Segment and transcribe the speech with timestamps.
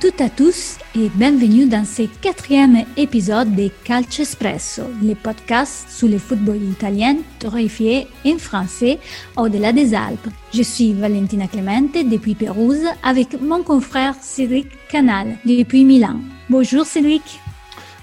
[0.00, 6.08] Toutes à tous et bienvenue dans ce quatrième épisode de Calcio Espresso, le podcast sur
[6.08, 8.98] le football italien torréfié en français
[9.36, 10.26] au-delà des Alpes.
[10.54, 16.18] Je suis Valentina Clemente depuis Pérouse avec mon confrère Cédric Canal depuis Milan.
[16.48, 17.38] Bonjour Cédric.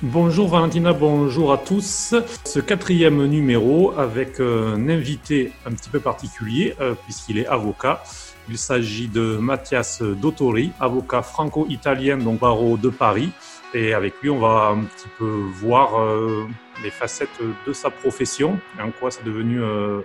[0.03, 2.13] Bonjour Valentina, bonjour à tous.
[2.45, 8.03] Ce quatrième numéro avec un invité un petit peu particulier euh, puisqu'il est avocat.
[8.49, 13.31] Il s'agit de Mathias Dottori, avocat franco-italien, donc barreau de Paris.
[13.73, 16.47] Et avec lui, on va un petit peu voir euh,
[16.83, 20.01] les facettes de sa profession et en quoi c'est devenu euh,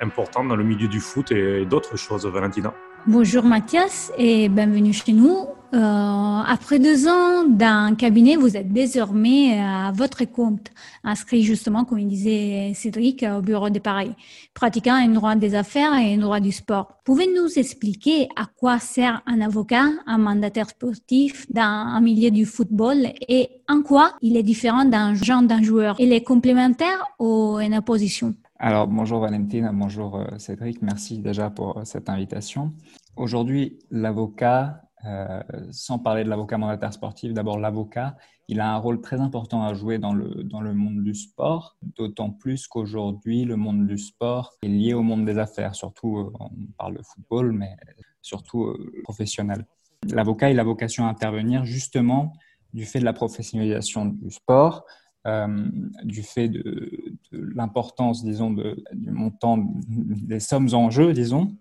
[0.00, 2.74] important dans le milieu du foot et d'autres choses, Valentina.
[3.08, 5.46] Bonjour Mathias et bienvenue chez nous.
[5.74, 10.72] Euh, après deux ans dans un cabinet, vous êtes désormais à votre compte,
[11.04, 14.10] inscrit justement, comme il disait Cédric, au bureau de Paris,
[14.54, 16.98] pratiquant un droit des affaires et un droit du sport.
[17.04, 22.44] Pouvez-vous nous expliquer à quoi sert un avocat, un mandataire sportif dans un milieu du
[22.44, 25.94] football et en quoi il est différent d'un genre d'un joueur?
[26.00, 28.34] Il est complémentaire ou en opposition?
[28.58, 32.72] Alors, bonjour Valentine, bonjour euh, Cédric, merci déjà pour euh, cette invitation.
[33.16, 38.16] Aujourd'hui, l'avocat, euh, sans parler de l'avocat mandataire sportif, d'abord l'avocat,
[38.48, 41.76] il a un rôle très important à jouer dans le, dans le monde du sport,
[41.82, 46.50] d'autant plus qu'aujourd'hui, le monde du sport est lié au monde des affaires, surtout, on
[46.78, 47.76] parle de football, mais
[48.22, 49.66] surtout professionnel.
[50.10, 52.32] L'avocat, il a vocation à intervenir justement
[52.72, 54.84] du fait de la professionnalisation du sport,
[55.26, 55.68] euh,
[56.04, 61.56] du fait de, l'importance, disons, du montant des sommes en jeu, disons.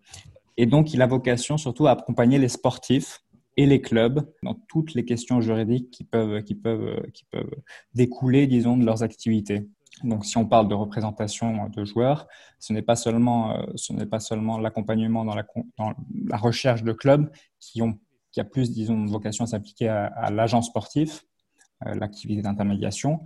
[0.57, 3.21] Et donc, il a vocation surtout à accompagner les sportifs
[3.57, 7.55] et les clubs dans toutes les questions juridiques qui peuvent, qui peuvent, qui peuvent
[7.93, 9.67] découler, disons, de leurs activités.
[10.03, 12.27] Donc, si on parle de représentation de joueurs,
[12.59, 15.45] ce n'est pas seulement, euh, ce n'est pas seulement l'accompagnement dans la,
[15.77, 15.93] dans
[16.27, 17.97] la recherche de clubs qui ont,
[18.31, 21.23] qui a plus, disons, vocation à s'appliquer à, l'agent sportif,
[21.93, 23.21] l'activité d'intermédiation.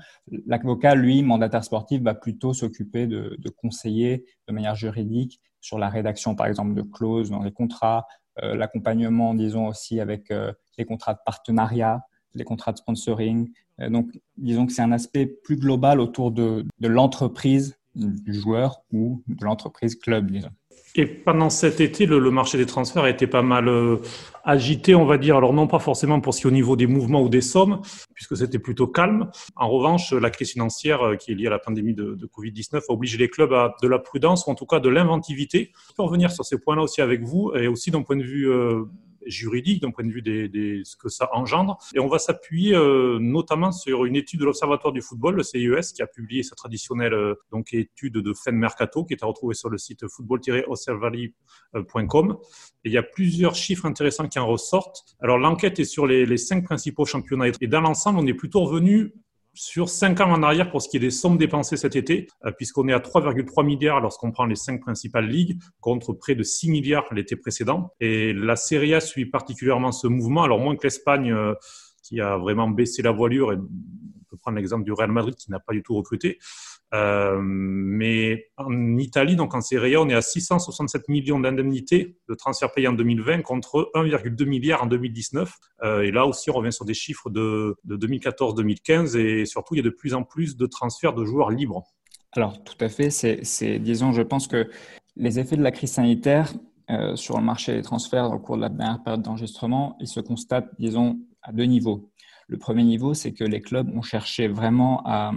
[0.45, 6.35] L'avocat, lui, mandataire sportif, va plutôt s'occuper de, conseiller de manière juridique sur la rédaction,
[6.35, 8.07] par exemple, de clauses dans les contrats,
[8.43, 12.01] euh, l'accompagnement, disons, aussi avec euh, les contrats de partenariat,
[12.35, 13.51] les contrats de sponsoring.
[13.89, 19.23] donc, disons que c'est un aspect plus global autour de, de l'entreprise du joueur ou
[19.27, 20.51] de l'entreprise club, disons.
[20.99, 23.95] Et pendant cet été, le, marché des transferts a été pas mal euh,
[24.43, 25.37] agité, on va dire.
[25.37, 27.79] Alors non pas forcément pour ce qui est au niveau des mouvements ou des sommes,
[28.13, 29.31] puisque c'était plutôt calme.
[29.55, 32.81] En revanche, la crise financière euh, qui est liée à la pandémie de, de Covid-19
[32.89, 35.71] a obligé les clubs à de la prudence, ou en tout cas de l'inventivité.
[35.87, 38.51] Je peux revenir sur ces points-là aussi avec vous, et aussi d'un point de vue
[38.51, 38.83] euh,
[39.29, 41.77] juridique d'un point de vue des, ce que ça engendre.
[41.93, 45.93] Et on va s'appuyer euh, notamment sur une étude de l'Observatoire du football, le CIES,
[45.95, 49.53] qui a publié sa traditionnelle euh, donc, étude de fin mercato, qui est à retrouver
[49.53, 52.37] sur le site football-observatory.com.
[52.83, 55.05] Et il y a plusieurs chiffres intéressants qui en ressortent.
[55.21, 57.51] Alors l'enquête est sur les, les cinq principaux championnats.
[57.61, 59.13] Et dans l'ensemble, on est plutôt revenu
[59.53, 62.51] sur 5 ans en arrière pour ce qui est des sommes dépensées cet été, euh,
[62.51, 66.69] puisqu'on est à 3,3 milliards lorsqu'on prend les cinq principales ligues, contre près de 6
[66.69, 67.93] milliards l'été précédent.
[67.99, 71.53] Et la Serie A suit particulièrement ce mouvement, alors moins que l'Espagne euh,
[72.03, 75.51] qui a vraiment baissé la voilure, et on peut prendre l'exemple du Real Madrid qui
[75.51, 76.39] n'a pas du tout recruté,
[76.93, 82.33] euh, mais en Italie, donc en Serie A, on est à 667 millions d'indemnités de
[82.35, 85.53] transferts payés en 2020 contre 1,2 milliard en 2019.
[85.83, 89.77] Euh, et là aussi, on revient sur des chiffres de, de 2014-2015 et surtout, il
[89.77, 91.83] y a de plus en plus de transferts de joueurs libres.
[92.31, 93.09] Alors, tout à fait.
[93.09, 94.69] C'est, disons, je pense que
[95.15, 96.53] les effets de la crise sanitaire
[96.89, 100.19] euh, sur le marché des transferts au cours de la dernière période d'enregistrement, ils se
[100.19, 102.11] constatent, disons, à deux niveaux.
[102.49, 105.31] Le premier niveau, c'est que les clubs ont cherché vraiment à,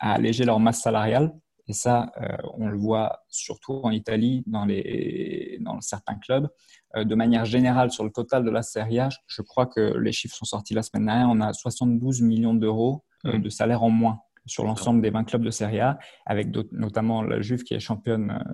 [0.00, 1.30] alléger leur masse salariale.
[1.68, 6.48] Et ça, euh, on le voit surtout en Italie, dans, les, dans certains clubs.
[6.96, 10.12] Euh, de manière générale, sur le total de la Serie A, je crois que les
[10.12, 13.42] chiffres sont sortis la semaine dernière, on a 72 millions d'euros euh, mmh.
[13.42, 17.40] de salaire en moins sur l'ensemble des 20 clubs de Serie A, avec notamment la
[17.40, 18.44] Juve qui est championne,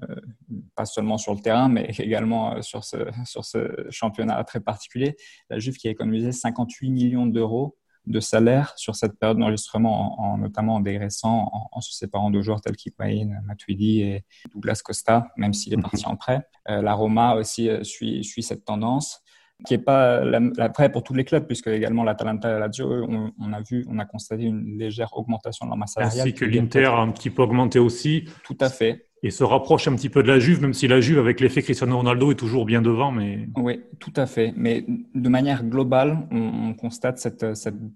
[0.76, 5.16] pas seulement sur le terrain, mais également sur ce, sur ce championnat très particulier.
[5.48, 10.38] La Juve qui a économisé 58 millions d'euros de salaire sur cette période d'enregistrement, en,
[10.38, 15.52] notamment en dégraissant, en, se séparant de joueurs tels qu'Higuain, Matuidi et Douglas Costa, même
[15.52, 15.82] s'il est mhm.
[15.82, 16.40] parti en prêt.
[16.68, 19.22] Euh, la Roma aussi euh, suit, suit cette tendance
[19.66, 23.04] qui n'est pas la, vraie pour tous les clubs, puisque également l'Atalanta et la Lazio,
[23.08, 26.28] on, on, a vu, on a constaté une légère augmentation de leur masse salariale.
[26.28, 28.24] Ainsi que l'Inter a un petit peu augmenté aussi.
[28.44, 29.09] Tout à fait.
[29.22, 31.62] Et se rapproche un petit peu de la Juve, même si la Juve, avec l'effet
[31.62, 33.12] Cristiano Ronaldo, est toujours bien devant.
[33.12, 33.48] Mais...
[33.56, 34.54] Oui, tout à fait.
[34.56, 37.44] Mais de manière globale, on, constate cette,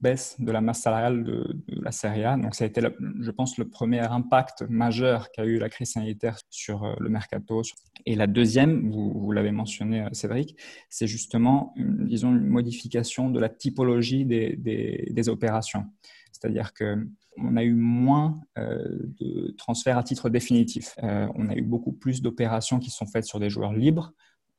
[0.02, 2.36] baisse de la masse salariale de, la Serie A.
[2.36, 2.82] Donc, ça a été,
[3.20, 7.62] je pense, le premier impact majeur qu'a eu la crise sanitaire sur euh, le mercato.
[8.04, 10.56] Et la deuxième, vous, l'avez mentionné, euh, Cédric,
[10.90, 15.86] c'est justement, disons, une modification de la typologie des opérations.
[16.32, 17.06] C'est-à-dire que
[17.36, 20.94] on a eu moins euh, de transferts à titre définitif.
[21.02, 24.12] Euh, on a eu beaucoup plus d'opérations qui sont faites sur des joueurs libres,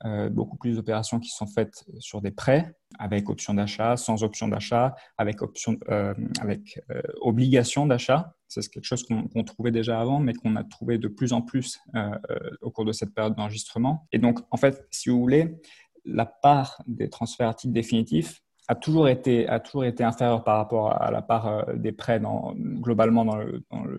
[0.04, 4.48] euh, beaucoup plus d'opérations qui sont faites sur des prêts, avec option d'achat, sans option
[4.48, 5.78] d'achat, avec, option,
[6.42, 6.80] avec
[7.22, 8.34] obligation d'achat.
[8.48, 11.80] C'est quelque chose qu'on trouvait déjà avant, mais qu'on a trouvé de plus en plus
[12.62, 14.08] au cours de cette période d'enregistrement.
[14.12, 15.56] Et donc, en fait, si vous voulez,
[16.06, 20.58] la part des transferts à titre définitif a toujours été a toujours été inférieur par
[20.58, 22.22] rapport à la part euh, des prêts
[22.82, 23.26] globalement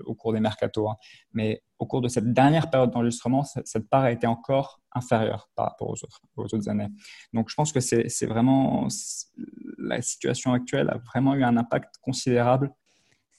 [0.04, 0.88] au cours des mercato.
[0.88, 0.96] Hein.
[1.32, 5.66] Mais au cours de cette dernière période d'enregistrement, cette part a été encore inférieure par
[5.66, 6.88] rapport aux autres, aux autres années.
[7.32, 8.88] Donc je pense que c'est vraiment
[9.78, 12.72] la situation actuelle a vraiment eu un impact considérable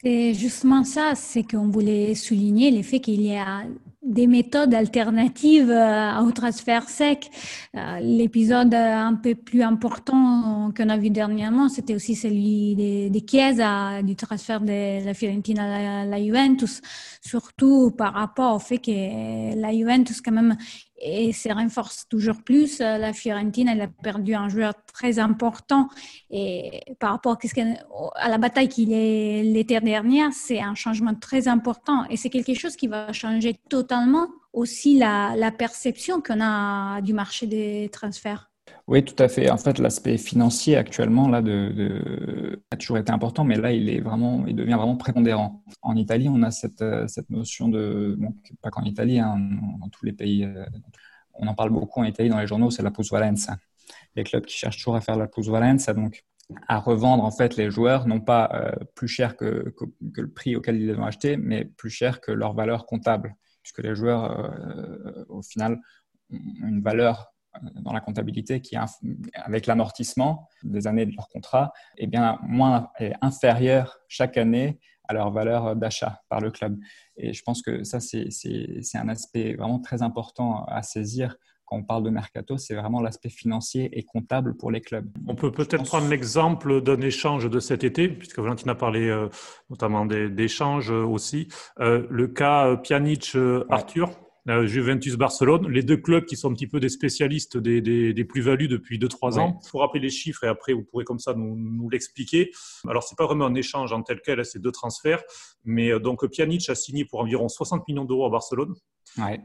[0.04, 3.64] c'est justement ça, c'est qu'on voulait souligner le fait qu'il y a
[4.04, 7.30] des méthodes alternatives euh, au transfert sec.
[7.76, 13.26] Euh, l'épisode un peu plus important qu'on a vu dernièrement, c'était aussi celui des, des
[13.28, 16.82] Chiesa, du transfert de la Fiorentina à la, Juventus,
[17.22, 20.56] surtout par rapport au fait que la Juventus, quand même,
[21.00, 22.82] et se renforce toujours plus.
[22.82, 25.90] Euh, la Fiorentina, elle a perdu un joueur très important
[26.32, 27.38] et par rapport
[28.16, 32.54] à la bataille qu'il est l'été dernier, c'est un changement très important et c'est quelque
[32.56, 33.87] chose qui va changer totalement
[34.54, 38.52] aussi la, perception qu'on a du marché des transferts.
[38.88, 39.50] Oui, tout à fait.
[39.50, 41.42] En fait, l'aspect financier actuellement là,
[42.72, 45.64] a toujours été important, mais là, il est vraiment, il devient vraiment prépondérant.
[45.82, 48.18] En Italie, on a cette, cette notion de,
[48.62, 49.38] pas qu'en Italie, hein,
[49.80, 50.66] dans tous les pays, euh,
[51.34, 53.58] on en parle beaucoup en Italie dans les journaux, c'est la plusvalenza.
[54.16, 56.24] Les clubs qui cherchent toujours à faire la plusvalenza, donc
[56.68, 59.74] à revendre en fait les joueurs, non pas euh, plus cher que,
[60.16, 63.36] le prix auquel ils les ont achetés, mais plus cher que leur valeur comptable,
[63.68, 65.82] puisque les joueurs, au final,
[66.32, 67.34] ont une valeur
[67.82, 68.78] dans la comptabilité qui,
[69.34, 74.80] avec l'amortissement des années de leur contrat, est bien moins est inférieure chaque année
[75.10, 76.78] à leur valeur d'achat par le club.
[77.18, 78.30] Et je pense que ça, c'est
[78.96, 81.36] un aspect vraiment très important à saisir
[81.68, 85.06] quand on parle de mercato, c'est vraiment l'aspect financier et comptable pour les clubs.
[85.28, 89.28] On peut peut-être prendre l'exemple d'un échange de cet été, puisque Valentine a parlé euh,
[89.70, 91.50] notamment d'échanges aussi.
[91.80, 94.10] Euh, le cas euh, Pjanic-Arthur.
[94.64, 98.70] Juventus Barcelone, les deux clubs qui sont un petit peu des spécialistes des, des, plus-values
[98.70, 99.60] depuis 2-3 ans.
[99.62, 102.52] Il faut rappeler les chiffres et après vous pourrez comme ça nous, nous l'expliquer.
[102.88, 105.22] Alors c'est pas vraiment un échange en tel quel, c'est deux transferts,
[105.66, 108.74] mais euh, donc Pjanic a signé pour environ 60 millions d'euros à Barcelone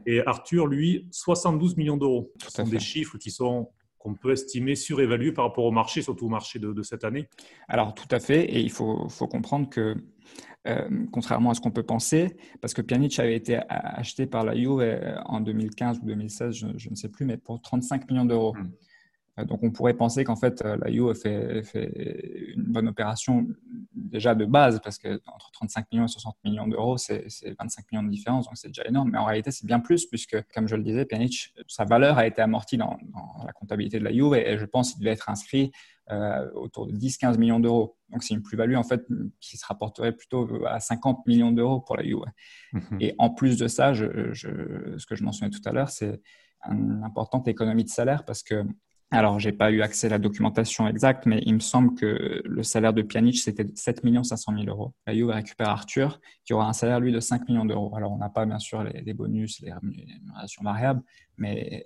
[0.05, 2.31] et Arthur lui 72 millions d'euros.
[2.43, 6.25] Ce sont des chiffres qui sont qu'on peut estimer surévalués par rapport au marché, surtout
[6.25, 7.29] au marché de, de cette année
[7.69, 9.95] Alors tout à fait, et il faut, faut comprendre que
[10.67, 14.55] euh, contrairement à ce qu'on peut penser, parce que Pjanic avait été acheté par la
[14.55, 18.53] Juve euh, en 2015 ou 2016, je, ne sais plus, mais pour 35 millions d'euros.
[18.53, 18.71] Hmm.
[19.39, 23.47] Euh, donc on pourrait penser qu'en fait la Juve fait, fait, une bonne opération
[23.93, 27.25] déjà de base, parce que entre 35 millions et 60 millions d'euros, c'est
[27.59, 29.11] 25 millions de différence, donc c'est déjà énorme.
[29.11, 32.27] Mais en réalité, c'est bien plus, puisque comme je le disais, Pjanic, sa valeur a
[32.27, 35.29] été amortie dans, dans la comptabilité de la et, et je pense qu'il devait être
[35.29, 35.71] inscrit
[36.11, 37.97] euh, autour de 10-15 millions d'euros.
[38.09, 39.05] Donc c'est une plus-value en fait
[39.39, 42.25] qui se rapporterait plutôt à 50 millions d'euros pour la Juve.
[42.73, 42.97] Mhm.
[42.99, 46.21] Et en plus de ça, je, ce que je mentionnais tout à l'heure, c'est
[46.69, 48.63] une importante économie de salaire parce que
[49.13, 52.63] alors, j'ai pas eu accès à la documentation exacte, mais il me semble que le
[52.63, 54.93] salaire de Pjanic, c'était 7 500 000 euros.
[55.05, 57.95] La Juve récupère Arthur, qui aura un salaire, lui, de 5 millions d'euros.
[57.95, 61.03] Alors, on n'a pas, bien sûr, les, bonus, les rémunérations variables,
[61.37, 61.85] mais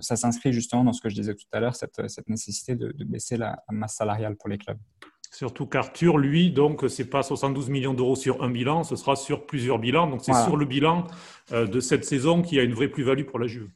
[0.00, 3.36] ça s'inscrit justement dans ce que je disais tout à l'heure, cette, nécessité de, baisser
[3.36, 4.78] la, masse salariale pour les clubs.
[5.32, 9.46] Surtout qu'Arthur, lui, donc, c'est pas 72 millions d'euros sur un bilan, ce sera sur
[9.46, 10.06] plusieurs bilans.
[10.06, 11.08] Donc, c'est sur le bilan
[11.50, 13.68] euh, de cette saison qu'il y a une vraie plus-value pour la Juve.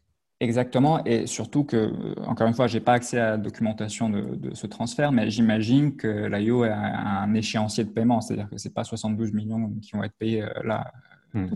[0.42, 4.10] Exactement, et surtout que, euh, encore une fois, je n'ai pas accès à la documentation
[4.10, 8.66] de, ce transfert, mais j'imagine que l'IO a un échéancier de paiement, c'est-à-dire que ce
[8.66, 10.92] n'est pas 72 millions qui vont être payés euh, là
[11.34, 11.46] hmm.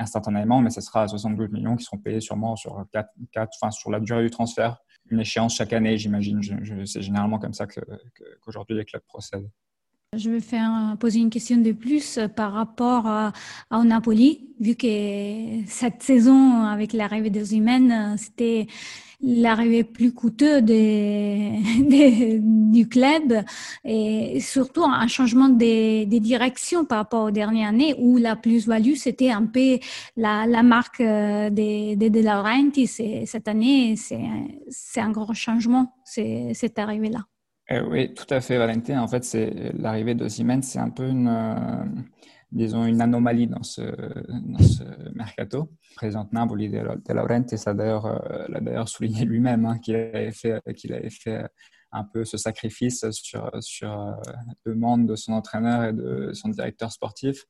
[0.00, 3.88] instantanément, mais ce sera 72 millions qui seront payés sûrement sur, 4, 4, enfin, sur
[3.92, 4.78] la durée du transfert,
[5.10, 6.42] une échéance chaque année, j'imagine.
[6.86, 9.48] c'est généralement comme ça qu'aujourd'hui les clubs procèdent.
[10.16, 13.34] Je vais faire poser une question de plus par rapport à,
[13.68, 18.68] à Napoli, vu que cette saison, avec l'arrivée des humaines, c'était
[19.20, 20.62] l'arrivée plus coûteuse
[22.72, 23.44] du club
[23.84, 29.30] et surtout un changement des, directions par rapport aux dernières années où la plus-value, c'était
[29.30, 29.78] un peu
[30.16, 32.86] la, marque euh, des de, de Laurenti.
[32.86, 37.26] Cette année, c'est un grand changement, cette arrivée-là.
[37.70, 39.00] Euh, oui, tout à fait, Valentin.
[39.00, 41.84] En fait, c'est l'arrivée de Siemens, c'est un peu une, euh,
[42.50, 44.84] disons, une anomalie dans ce, dans ce
[45.14, 45.70] mercato.
[45.94, 50.94] Président Napoli de, Laurentiis l'a d'ailleurs, euh, l'a souligné lui-même hein, qu'il avait fait, qu'il
[50.94, 51.46] avait fait
[51.92, 54.16] un peu ce sacrifice sur, sur
[54.64, 57.44] demande de son entraîneur et de son directeur sportif.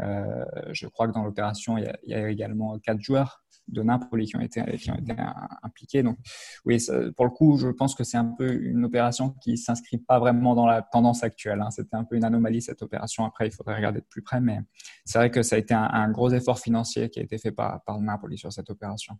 [0.00, 4.40] Euh, je crois que dans l'opération, il, y a également quatre joueurs de qui ont
[4.40, 5.14] été, qui ont été
[5.62, 6.02] impliqués.
[6.02, 6.18] Donc,
[6.64, 6.78] oui,
[7.16, 10.54] pour le coup, je pense que c'est un peu une opération qui s'inscrit pas vraiment
[10.54, 11.60] dans la tendance actuelle.
[11.60, 11.70] Hein.
[11.70, 13.24] C'était un peu une anomalie cette opération.
[13.24, 14.60] Après, il faudrait regarder de plus près, mais
[15.04, 17.82] c'est vrai que ça a été un, gros effort financier qui a été fait par,
[17.84, 17.98] par
[18.36, 19.18] sur cette opération.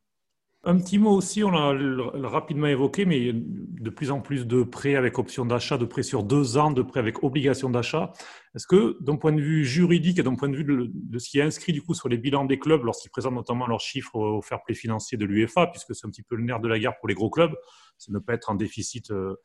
[0.68, 4.96] Un petit mot aussi, on l'a rapidement évoqué, mais de plus en plus de prêts
[4.96, 8.12] avec option d'achat, de prêts sur deux ans, de prêts avec obligation d'achat.
[8.56, 11.38] Est-ce que, d'un point de vue juridique et d'un point de vue de, ce qui
[11.38, 14.42] est inscrit du coup sur les bilans des clubs lorsqu'ils présentent notamment leurs chiffres au
[14.42, 16.98] fair play financier de l'UEFA, puisque c'est un petit peu le nerf de la guerre
[16.98, 17.54] pour les gros clubs,
[17.96, 19.36] c'est ne pas être en déficit euh,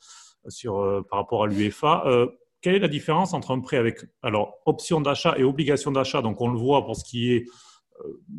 [0.66, 2.02] euh, par rapport à l'UEFA.
[2.08, 2.26] Euh,
[2.62, 6.24] quelle est la différence entre un prêt avec alors option d'achat et obligation d'achat?
[6.24, 7.46] Donc on le voit pour ce qui est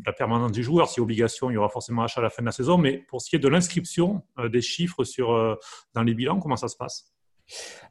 [0.04, 0.88] la permanence du joueur.
[0.88, 2.78] Si obligation, il y aura forcément achat à la fin de la saison.
[2.78, 5.56] Mais pour ce qui est de l'inscription euh, des chiffres sur, euh,
[5.94, 7.12] dans les bilans, comment ça se passe?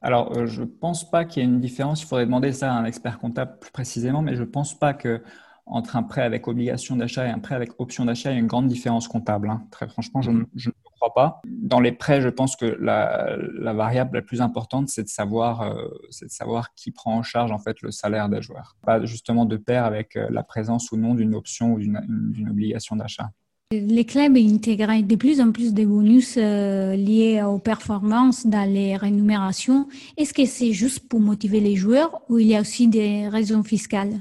[0.00, 2.02] Alors, je ne pense pas qu'il y ait une différence.
[2.02, 4.94] Il faudrait demander ça à un expert comptable plus précisément, mais je ne pense pas
[4.94, 5.22] que
[5.66, 8.40] entre un prêt avec obligation d'achat et un prêt avec option d'achat, il y a
[8.40, 9.48] une grande différence comptable.
[9.48, 9.62] Hein.
[9.70, 10.46] Très franchement, je, mhm.
[10.54, 11.40] ne crois pas.
[11.46, 13.36] Dans les prêts, je pense que la,
[13.72, 15.88] variable la plus importante, c'est de, savoir, euh,
[16.22, 18.76] de savoir qui prend en charge en fait le salaire des joueurs.
[18.84, 22.96] Pas justement de pair avec euh, la présence ou non d'une option ou d'une obligation
[22.96, 23.30] d'achat.
[23.72, 28.96] Les clubs intègrent de plus en plus de bonus euh, liés aux performances dans les
[28.96, 29.88] rémunérations.
[30.18, 33.62] Est-ce que c'est juste pour motiver les joueurs ou il y a aussi des raisons
[33.62, 34.20] fiscales?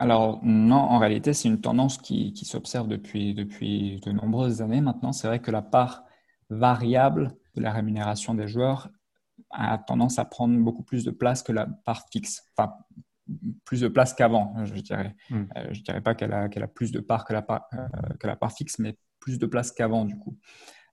[0.00, 5.12] Alors non, en réalité, c'est une tendance qui, s'observe depuis, depuis de nombreuses années maintenant.
[5.12, 6.04] C'est vrai que la part
[6.48, 8.88] variable de la rémunération des joueurs
[9.50, 12.42] a tendance à prendre beaucoup plus de place que la part fixe.
[12.56, 12.72] Enfin,
[13.66, 15.14] plus de place qu'avant, je dirais.
[15.28, 15.44] Hmm.
[15.56, 18.14] Euh, je ne dirais pas qu'elle a, a, plus de part que la part, euh,
[18.18, 20.38] que la part fixe, mais plus de place qu'avant, du coup.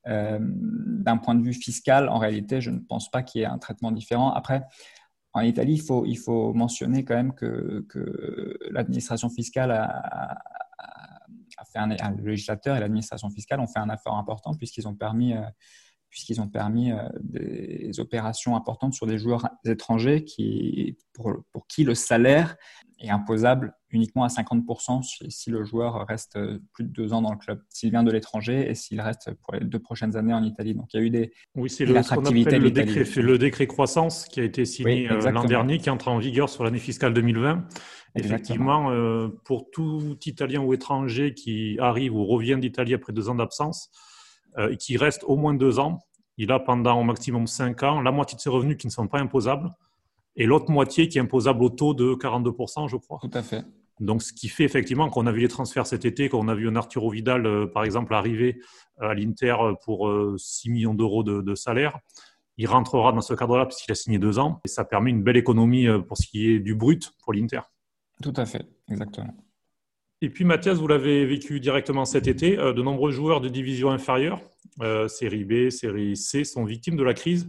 [0.07, 3.47] Euh, d'un point de vue fiscal, en réalité, je ne pense pas qu'il y ait
[3.47, 4.33] un traitement différent.
[4.33, 4.63] Après,
[5.37, 7.85] en Italie, il faut, mentionner quand même que,
[8.71, 10.37] l'administration fiscale a,
[11.71, 15.33] fait un, le législateur et l'administration fiscale ont fait un effort important puisqu'ils ont permis,
[15.33, 15.41] euh,
[16.09, 21.83] puisqu'ils ont permis euh, des opérations importantes sur des joueurs étrangers qui, pour, pour qui
[21.83, 22.55] le salaire
[22.99, 27.31] est imposable uniquement à 50% si, le joueur reste euh, plus de deux ans dans
[27.31, 30.43] le club, s'il vient de l'étranger et s'il reste pour les deux prochaines années en
[30.43, 30.73] Italie.
[30.73, 34.39] Donc il y a eu des oui, c'est le, le décret, le décret croissance qui
[34.39, 37.65] a été signé euh, l'an dernier, qui entre en vigueur sur l'année fiscale 2020.
[38.15, 43.35] Effectivement, euh, pour tout Italien ou étranger qui arrive ou revient d'Italie après deux ans
[43.35, 43.91] d'absence
[44.57, 45.99] et qui reste au moins deux ans,
[46.37, 49.07] il a pendant au maximum cinq ans la moitié de ses revenus qui ne sont
[49.07, 49.71] pas imposables
[50.37, 53.19] et l'autre moitié qui est imposable au taux de 42%, je crois.
[53.21, 53.65] Tout à fait.
[53.99, 56.69] Donc, ce qui fait effectivement qu'on a vu les transferts cet été, qu'on a vu
[56.69, 58.61] un Arturo Vidal, euh, par exemple, arriver
[58.99, 61.97] à l'Inter pour 6 euh, millions d'euros de, salaire.
[62.57, 64.61] Il rentrera dans ce cadre-là puisqu'il a signé deux ans.
[64.65, 67.61] Et ça permet une belle économie euh, pour ce qui est du brut pour l'Inter.
[68.21, 69.33] Tout à fait, exactement.
[70.21, 72.55] Et puis Mathias, vous l'avez vécu directement cet été.
[72.55, 74.41] De nombreux joueurs de division inférieure,
[75.07, 77.47] série B, série C, sont victimes de la crise.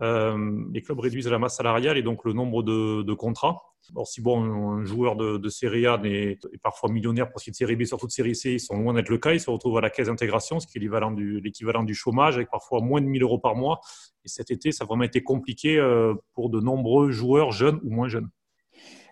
[0.00, 3.62] Euh, les clubs réduisent la masse salariale et donc le nombre de, contrats.
[3.94, 7.52] Or, si bon, un joueur de, Série A est, parfois millionnaire pour ce qui est
[7.52, 9.32] de Série B, surtout de Série C, ils sont loin d'être le cas.
[9.32, 12.80] Ils se retrouvent à la caisse d'intégration, ce qui est l'équivalent du, chômage, avec parfois
[12.80, 13.80] moins de 1000 euros par mois.
[14.24, 17.90] Et cet été, ça a vraiment été compliqué euh, pour de nombreux joueurs jeunes ou
[17.90, 18.28] moins jeunes.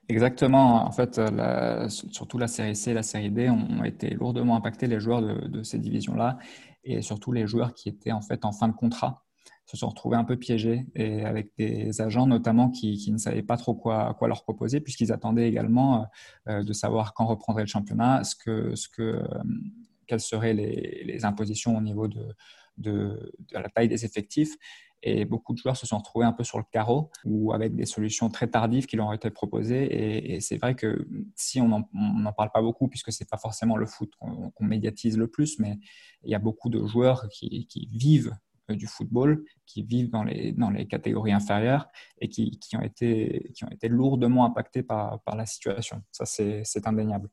[0.09, 0.85] Exactement.
[0.85, 1.21] En fait,
[1.89, 5.63] surtout la série C et la série D ont été lourdement impactés, les joueurs de,
[5.63, 6.39] ces divisions-là,
[6.85, 9.25] et surtout les joueurs qui étaient en fait en fin de contrat
[9.65, 13.57] se sont retrouvés un peu piégés et avec des agents notamment qui, ne savaient pas
[13.57, 16.07] trop quoi, leur proposer puisqu'ils attendaient également
[16.49, 19.25] euh, de savoir quand reprendrait le championnat, ce que, ce que, euh,
[20.07, 22.35] quelles seraient les, les, impositions au niveau de,
[22.79, 24.57] de, la taille des effectifs.
[25.03, 27.87] Et beaucoup de joueurs se sont retrouvés un peu sur le carreau ou avec des
[27.87, 30.35] solutions très tardives qui leur ont été proposées.
[30.35, 33.87] Et, c'est vrai que si on n'en parle pas beaucoup, puisque c'est pas forcément le
[33.87, 35.79] foot qu'on médiatise le plus, mais
[36.25, 38.35] il y a beaucoup de joueurs qui, vivent
[38.71, 41.89] du football qui vivent dans les, dans les catégories inférieures
[42.21, 46.03] et qui, qui, ont, été, qui ont été lourdement impactés par, par la situation.
[46.11, 47.29] Ça, c'est indéniable.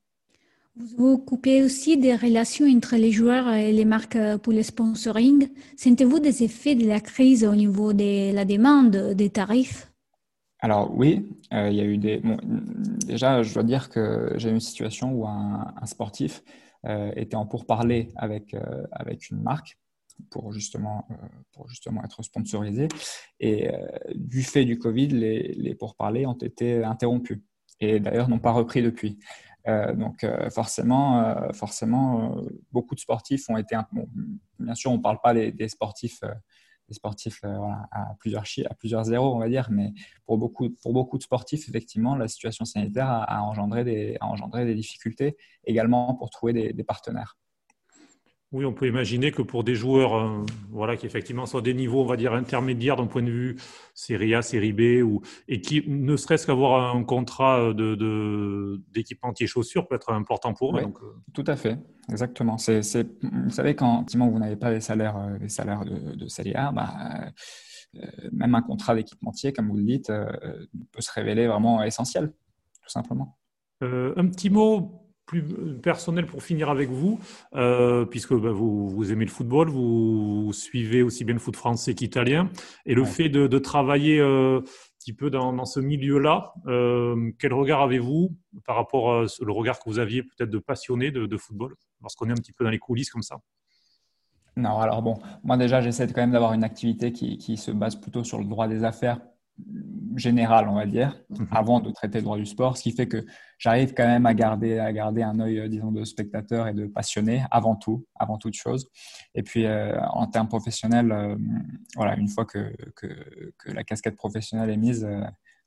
[0.80, 5.50] Vous coupez aussi des relations entre les joueurs et les marques pour le sponsoring.
[5.76, 9.92] Sentez-vous des effets de la crise au niveau de la demande, des tarifs?
[10.62, 12.22] Alors oui, euh, il y a eu des...
[13.06, 16.44] déjà, je dois dire que j'ai eu une situation où un, sportif
[16.86, 19.78] euh, était en pourparlers avec, euh, avec une marque
[20.30, 21.06] pour justement,
[21.52, 22.88] pour justement être sponsorisé.
[23.42, 23.70] Et
[24.16, 27.40] du fait du Covid, les, les pourparlers ont été interrompus
[27.80, 29.18] et d'ailleurs n'ont pas repris depuis.
[29.70, 32.36] Euh, donc euh, forcément, euh, forcément
[32.72, 33.78] beaucoup de sportifs ont été.
[34.58, 36.22] bien sûr, on ne parle pas des, sportifs,
[36.88, 39.94] des sportifs à, plusieurs à plusieurs zéros, on va dire, mais
[40.26, 44.66] pour beaucoup, pour beaucoup de sportifs, effectivement, la situation sanitaire a, engendré, des, a engendré
[44.66, 47.38] des difficultés également pour trouver des partenaires.
[48.52, 52.02] Oui, on peut imaginer que pour des joueurs euh, voilà, qui effectivement sont des niveaux,
[52.02, 53.58] on va dire, intermédiaires d'un point de vue
[53.94, 59.46] série A, série B, ou, et qui ne serait-ce qu'avoir un contrat de, de, d'équipementier
[59.46, 60.82] chaussures peut être important pour eux.
[60.82, 61.14] donc, euh.
[61.34, 61.78] Tout à fait,
[62.10, 62.58] exactement.
[62.58, 62.82] C'est,
[63.22, 66.72] vous savez, quand vous n'avez pas les salaires, euh, les salaires de, de série A,
[66.72, 67.32] bah,
[68.32, 70.12] même un contrat d'équipementier, comme vous le dites,
[70.92, 72.34] peut se révéler vraiment essentiel,
[72.82, 73.38] tout simplement.
[73.82, 75.44] un petit mot plus
[75.84, 77.20] personnel pour finir avec vous,
[77.54, 81.94] euh, puisque bah, vous, vous, aimez le football, vous suivez aussi bien le foot français
[81.94, 82.50] qu'italien,
[82.88, 84.62] et le fait de, travailler euh, un
[84.98, 90.00] petit peu dans, ce milieu-là, euh, quel regard avez-vous par rapport au regard que vous
[90.00, 93.22] aviez peut-être de passionné de, football, lorsqu'on est un petit peu dans les coulisses comme
[93.22, 93.38] ça?
[94.56, 97.96] Non, alors bon, moi déjà j'essaie quand même d'avoir une activité qui, qui se base
[97.96, 99.20] plutôt sur le droit des affaires
[100.16, 101.48] général, on va dire, mhm.
[101.52, 103.26] avant de traiter le droit du sport, ce qui fait que
[103.58, 106.86] j'arrive quand même à garder, à garder un œil, euh, disons, de spectateur et de
[106.88, 108.90] passionné avant tout, avant toute chose.
[109.36, 111.36] Et puis, euh, en termes professionnels, euh,
[111.96, 113.08] voilà, une fois que, que,
[113.58, 115.08] que, la casquette professionnelle est mise,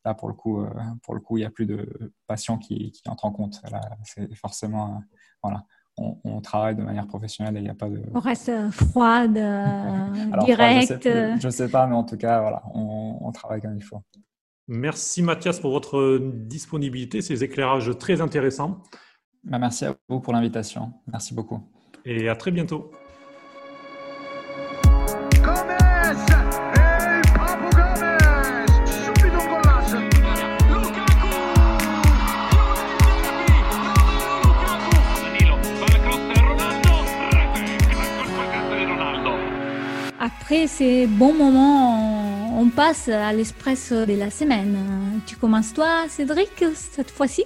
[0.05, 0.65] là, pour le coup,
[1.03, 3.61] pour le coup, il n'y a plus de passion qui, qui entre en compte.
[3.71, 5.03] Là, c'est forcément,
[5.43, 5.65] voilà,
[5.99, 8.03] on, travaille de manière professionnelle et il n'y a pas de.
[8.15, 9.35] On reste froide,
[10.45, 11.03] direct.
[11.05, 14.03] je ne sais, pas, mais en tout cas, voilà, on, on travaille comme il faut.
[14.69, 18.83] Merci Mathias pour votre disponibilité, ces éclairages très intéressants.
[19.45, 20.93] Bah, merci à vous pour l'invitation.
[21.07, 21.61] Merci beaucoup.
[22.05, 22.91] Et à très bientôt.
[40.25, 44.79] Après ces bons moments, on passe à l'espresso de la semaine.
[45.27, 47.45] Tu commences toi, Cédric, cette fois-ci?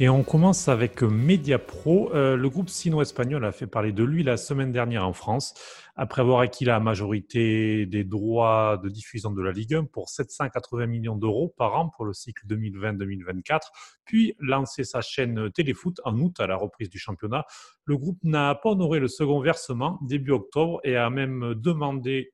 [0.00, 2.14] Et on commence avec Mediapro.
[2.14, 5.54] Euh, le groupe sino-espagnol a fait parler de lui la semaine dernière en France,
[5.96, 10.86] après avoir acquis la majorité des droits de diffusion de la Ligue 1 pour 780
[10.86, 13.58] millions d'euros par an pour le cycle 2020-2024,
[14.04, 17.44] puis lancé sa chaîne Téléfoot en août à la reprise du championnat.
[17.84, 22.30] Le groupe n'a pas honoré le second versement début octobre et a même demandé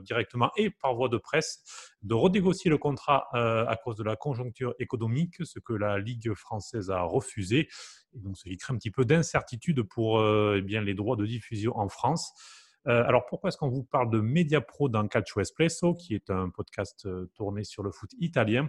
[0.00, 1.62] directement et par voie de presse
[2.02, 6.32] de renégocier le contrat euh, à cause de la conjoncture économique, ce que la Ligue
[6.34, 7.68] française a refusé.
[8.14, 11.16] Et donc, ce qui crée un petit peu d'incertitude pour euh, eh bien, les droits
[11.16, 12.32] de diffusion en France.
[12.86, 17.08] Alors, pourquoi est-ce qu'on vous parle de Mediapro dans Calcio Espresso, qui est un podcast
[17.34, 18.68] tourné sur le foot italien?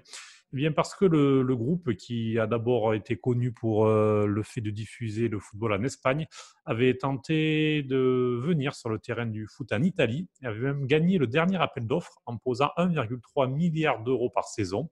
[0.53, 4.59] Eh bien parce que le, groupe, qui a d'abord été connu pour euh, le fait
[4.59, 6.27] de diffuser le football en Espagne,
[6.65, 11.17] avait tenté de venir sur le terrain du foot en Italie et avait même gagné
[11.17, 14.89] le dernier appel d'offres en posant 1,3 milliard d'euros par saison.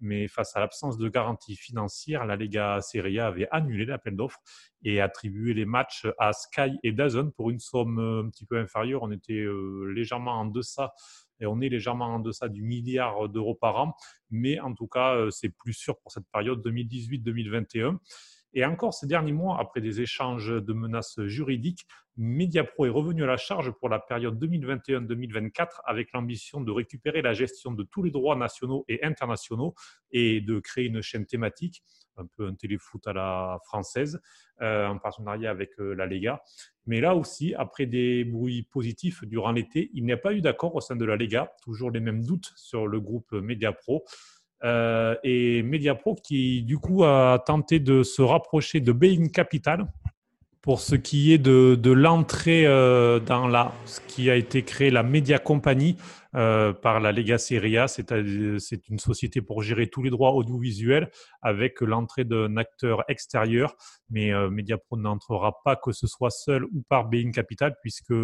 [0.00, 4.40] Mais face à l'absence de garantie financière, la Lega Serie A avait annulé l'appel d'offres
[4.82, 8.58] et attribué les matchs à Sky et Dazn pour une somme euh, un petit peu
[8.58, 9.02] inférieure.
[9.02, 10.92] On était euh, légèrement en deçà
[11.40, 13.94] et on est légèrement en deçà du milliard d'euros par an.
[14.30, 17.98] Mais en tout cas, euh, c'est plus sûr pour cette période 2018-2021.
[18.54, 23.26] Et encore ces derniers mois, après des échanges de menaces juridiques, Mediapro est revenu à
[23.26, 28.10] la charge pour la période 2021-2024 avec l'ambition de récupérer la gestion de tous les
[28.10, 29.74] droits nationaux et internationaux
[30.10, 31.84] et de créer une chaîne thématique,
[32.16, 34.20] un peu un téléfoot à la française,
[34.62, 36.42] euh, en partenariat avec euh, la Lega.
[36.86, 40.74] Mais là aussi, après des bruits positifs durant l'été, il n'y a pas eu d'accord
[40.74, 44.04] au sein de la Lega, toujours les mêmes doutes sur le groupe Mediapro.
[44.64, 49.86] Euh, et Mediapro qui du coup a tenté de se rapprocher de Bain Capital
[50.62, 55.04] pour ce qui est de, l'entrée euh, dans la, ce qui a été créé, la
[55.04, 55.96] Media Company
[56.34, 57.88] euh, par la Lega Seria.
[57.88, 61.10] C'est une société pour gérer tous les droits audiovisuels
[61.42, 63.74] avec l'entrée d'un acteur extérieur.
[64.10, 68.14] Mais euh, Mediapro n'entrera pas que ce soit seul ou par Bain Capital puisque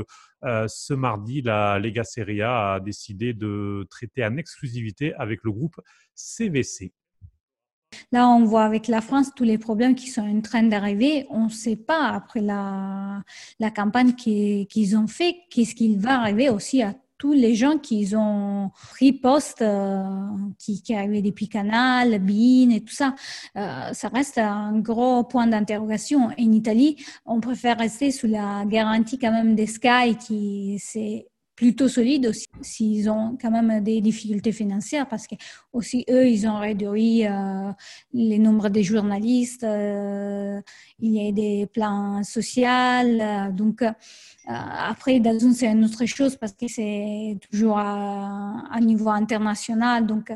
[0.66, 5.80] ce mardi, la Lega Seria a décidé de traiter en exclusivité avec le groupe
[6.14, 6.92] CVC.
[8.12, 11.26] Là, on voit avec la France tous les problèmes qui sont en train d'arriver.
[11.30, 13.22] On ne sait pas, après la,
[13.60, 18.14] la campagne qu'ils ont fait, qu'est-ce qu'il va arriver aussi à tous les gens qui
[18.16, 20.02] ont pris poste, euh,
[20.58, 23.14] qui, qui arrivaient depuis Canal, BIN et tout ça.
[23.56, 26.26] Euh, ça reste un gros point d'interrogation.
[26.26, 31.88] En Italie, on préfère rester sous la garantie quand même des Sky, qui c'est plutôt
[31.88, 35.36] solide aussi s'ils ont quand même des difficultés financières parce que
[35.72, 37.70] aussi eux ils ont réduit euh,
[38.12, 40.60] les nombres des journalistes euh,
[40.98, 43.92] il y a des plans sociaux euh, donc euh,
[44.46, 50.32] après Dazun c'est une autre chose parce que c'est toujours à, à, niveau international donc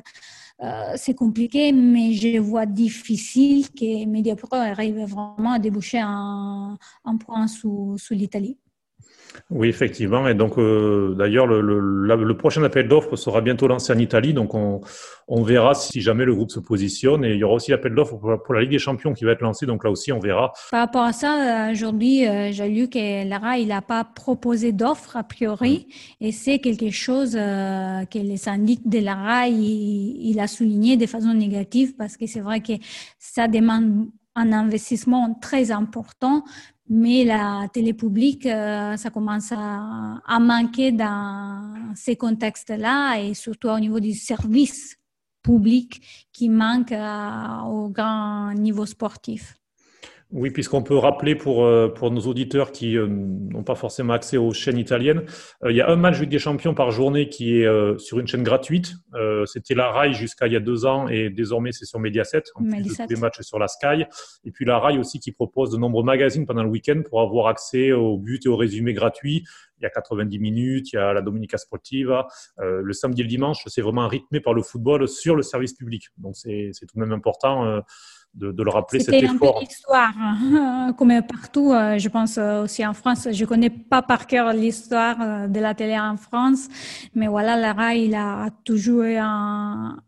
[0.97, 7.47] c'est compliqué mais je vois difficile que Mediapro arrive vraiment à déboucher un, un point
[7.47, 8.57] sous, sous l'Italie
[9.51, 10.29] oui, effectivement.
[10.29, 14.35] Et donc, euh, d'ailleurs, le, le, prochain appel d'offres sera bientôt lancé en Italie.
[14.35, 14.81] Donc, on,
[15.27, 17.25] on, verra si jamais le groupe se positionne.
[17.25, 19.41] Et il y aura aussi l'appel d'offres pour, la Ligue des Champions qui va être
[19.41, 19.65] lancé.
[19.65, 20.53] Donc, là aussi, on verra.
[20.71, 25.17] Par rapport à ça, aujourd'hui, euh, j'ai lu que Lara, il n'a pas proposé d'offres
[25.17, 25.87] a priori.
[26.21, 26.25] Mm.
[26.27, 31.07] Et c'est quelque chose euh, que les syndics de Lara, il, il a souligné de
[31.07, 32.75] façon négative parce que c'est vrai que
[33.19, 36.45] ça demande un investissement très important,
[36.89, 43.69] mais la télé publique, euh, ça commence à, à, manquer dans ces contextes-là et surtout
[43.69, 44.97] au niveau du service
[45.43, 46.01] public
[46.33, 49.59] qui manque euh, au grand niveau sportif.
[50.31, 54.37] Oui, puisqu'on peut rappeler pour, euh, pour nos auditeurs qui euh, n'ont pas forcément accès
[54.37, 55.23] aux chaînes italiennes,
[55.65, 58.27] euh, il y a un match Ligue des Champions par journée qui est sur une
[58.27, 58.95] chaîne gratuite.
[59.47, 62.65] C'était la RAI jusqu'à il y a deux ans et désormais c'est sur Mediaset, en
[62.65, 64.05] plus de tous les matchs sur la Sky.
[64.45, 67.47] Et puis la RAI aussi qui propose de nombreux magazines pendant le week-end pour avoir
[67.47, 69.45] accès aux buts et aux résumés gratuits.
[69.81, 72.27] Il y a 90 minutes, il y a la Dominica Sportiva.
[72.59, 76.09] le samedi et le dimanche, c'est vraiment rythmé par le football sur le service public.
[76.19, 77.81] Donc c'est tout de même important
[78.39, 79.31] de, le rappeler cet effort.
[79.31, 80.95] C'était un peu l'histoire, hein.
[80.97, 83.29] comme partout, euh, je pense euh, aussi en France.
[83.31, 86.69] Je connais pas par cœur l'histoire euh, de la télé en France,
[87.15, 89.99] mais voilà, Lara, il a toujours eu un,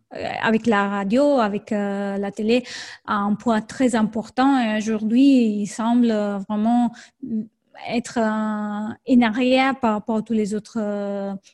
[0.43, 2.64] avec la radio, avec la télé,
[3.07, 4.59] un point très important.
[4.61, 6.12] Et aujourd'hui, il semble
[6.49, 6.93] vraiment
[7.88, 10.79] être en arrière par rapport à tous les autres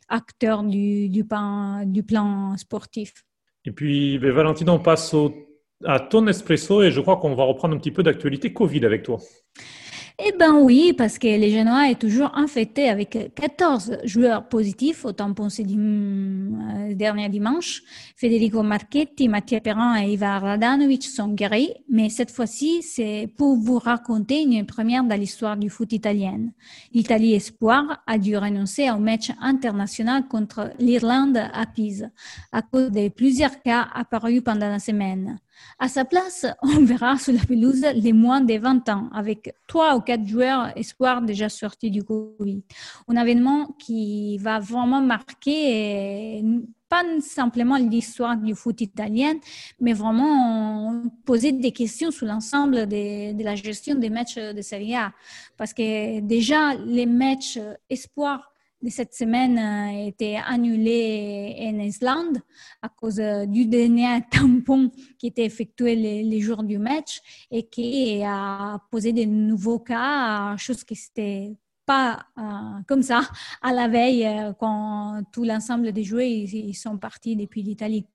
[0.08, 3.12] acteurs du, du, plan, du plan sportif.
[3.66, 5.32] Et puis, ben, Valentin, on passe au
[5.84, 9.02] à ton espresso et je crois qu'on va reprendre un petit peu d'actualité Covid avec
[9.02, 9.18] toi.
[10.18, 15.12] Eh bien oui, parce que les Genois est toujours infecté avec 14 joueurs positifs au
[15.12, 17.82] tampon ce euh, dernier dimanche.
[18.16, 23.78] Federico Marchetti, Mathieu Perrin et Ivar Radanovic sont guéris, mais cette fois-ci, c'est pour vous
[23.78, 26.48] raconter une première dans l'histoire du foot italien.
[26.94, 32.08] L'Italie Espoir a dû renoncer au match international contre l'Irlande à Pise
[32.52, 35.38] à cause de plusieurs cas apparus pendant la semaine.
[35.78, 39.96] À sa place, on verra sur la pelouse les moins de 20 ans, avec trois
[39.96, 42.62] ou quatre joueurs espoirs déjà sortis du Covid.
[43.08, 46.42] Un événement qui va vraiment marquer
[46.88, 49.34] pas simplement l'histoire du foot italien,
[49.80, 54.94] mais vraiment poser des questions sur l'ensemble de, de, la gestion des matchs de Serie
[54.94, 55.12] A.
[55.56, 57.58] Parce que déjà, les matchs
[57.90, 62.38] espoirs de cette semaine a été annulé en Islande
[62.82, 68.78] à cause du dernier tampon qui était effectué les, jours du match et qui a
[68.90, 72.42] posé de nouveaux cas, chose qui n'était pas euh,
[72.86, 73.22] comme ça
[73.62, 78.06] à la veille euh, quand tout l'ensemble des joueurs ils, sont partis depuis l'Italie.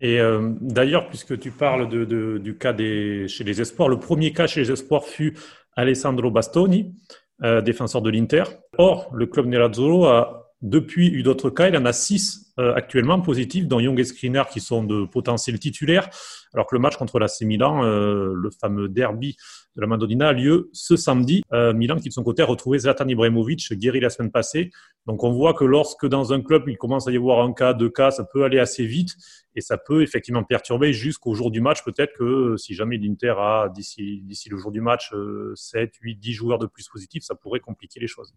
[0.00, 4.32] Et euh, d'ailleurs, puisque tu parles de, du cas des, chez les espoirs, le premier
[4.32, 5.34] cas chez les espoirs fut
[5.74, 6.94] Alessandro Bastoni.
[7.44, 8.44] Euh, défenseur de l'Inter.
[8.78, 11.68] Or, le club Nerazzurro a depuis eu d'autres cas.
[11.68, 15.58] Il en a six euh, actuellement positifs, dont Young et Skriniar qui sont de potentiels
[15.58, 16.08] titulaires.
[16.54, 19.36] Alors que le match contre l'AC Milan, euh, le fameux derby
[19.76, 21.42] de la Madonnina, a lieu ce samedi.
[21.52, 24.70] Milan qui de son côté a retrouvé Zlatan Ibrahimovic guéri la semaine passée.
[25.04, 27.74] Donc on voit que lorsque dans un club il commence à y avoir un cas,
[27.74, 29.16] deux cas, ça peut aller assez vite
[29.54, 31.84] et ça peut effectivement perturber jusqu'au jour du match.
[31.84, 35.12] Peut-être que si jamais l'Inter a d'ici le jour du match
[35.54, 38.32] 7, 8, 10 joueurs de plus positifs, ça pourrait compliquer les choses.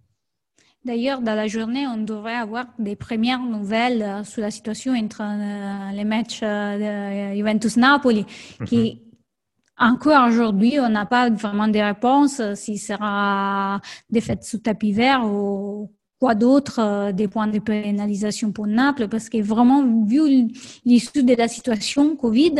[0.85, 5.21] D'ailleurs, dans la journée, on devrait avoir des premières nouvelles euh, sur la situation entre
[5.21, 8.25] euh, les matchs euh, de Juventus-Napoli,
[8.65, 9.01] qui
[9.77, 9.89] mhm.
[9.91, 15.25] encore aujourd'hui, on n'a pas vraiment de réponse si sera des fêtes sous tapis vert
[15.25, 20.49] ou quoi d'autre, euh, des points de pénalisation pour Naples, parce que vraiment, vu
[20.85, 22.55] l'issue de la situation Covid,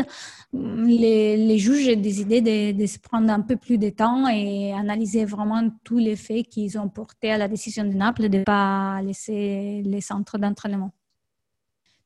[0.54, 4.74] les, les juges ont décidé de, de, se prendre un peu plus de temps et
[4.74, 8.43] analyser vraiment tous les faits qu'ils ont porté à la décision de Naples de ne
[8.43, 10.91] pas laisser les centres d'entraînement.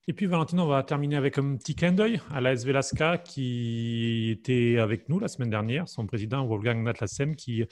[0.10, 4.32] Et puis Valentine, on va terminer avec un petit clin d'œil à l'AS Velasca qui
[4.32, 7.64] était avec nous la semaine dernière, son président Wolfgang Natlassem qui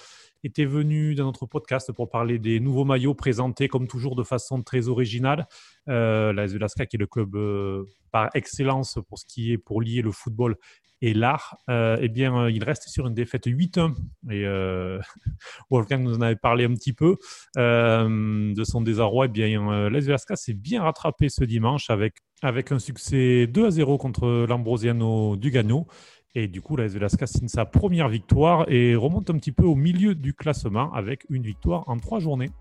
[0.41, 4.63] était venu dans notre podcast pour parler des nouveaux maillots présentés comme toujours de façon
[4.63, 5.45] très originale.
[5.89, 9.81] Euh, L'AS Velasca qui est le club euh, par excellence pour ce qui est pour
[9.81, 10.55] lier le football
[11.03, 13.93] et l'art, euh, eh bien, euh, il reste sur une défaite 8-1.
[14.29, 14.99] Et euh,
[15.71, 17.17] Wolfgang nous en avait parlé un petit peu
[17.55, 19.25] de son désarroi.
[19.25, 24.45] Eh bien, Les Velasca s'est bien rattrapé ce dimanche avec, avec un succès 2-0 contre
[24.47, 25.87] l'Ambrosiano du Gagno.
[26.35, 29.75] Et du coup, la Velasca signe sa première victoire et remonte un petit peu au
[29.75, 32.51] milieu du classement avec une victoire en trois journées.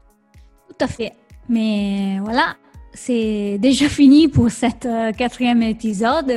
[0.68, 1.12] Tout à fait.
[1.48, 2.56] Mais voilà,
[2.94, 6.32] c'est déjà fini pour cet quatrième épisode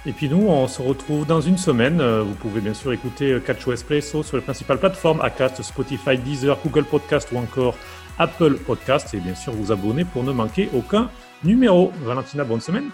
[0.07, 2.01] Et puis nous, on se retrouve dans une semaine.
[2.01, 6.17] Euh, vous pouvez bien sûr écouter euh, Catch Espresso sur les principales plateformes Acast, Spotify,
[6.17, 7.77] Deezer, Google Podcast ou encore
[8.17, 9.13] Apple Podcast.
[9.15, 11.11] Et bien sûr, vous abonner pour ne manquer aucun
[11.43, 11.93] numéro.
[12.03, 12.91] Valentina, bonne semaine.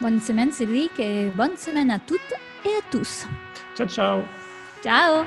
[0.00, 3.28] Bonne semaine Cédric et bonne semaine à toutes et à tous.
[3.76, 4.22] Ciao, ciao.
[4.82, 5.24] Ciao.